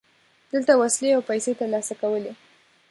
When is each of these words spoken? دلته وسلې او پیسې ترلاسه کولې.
دلته 0.51 0.71
وسلې 0.81 1.09
او 1.15 1.21
پیسې 1.29 1.51
ترلاسه 1.59 1.93
کولې. 2.01 2.33